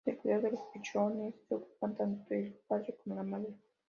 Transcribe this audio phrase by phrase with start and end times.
[0.03, 3.53] Del cuidado de los pichones se ocupan tanto el padre como la madre.